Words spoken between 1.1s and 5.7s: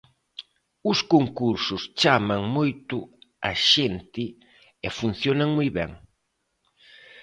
concursos chaman moito a xente e funcionan moi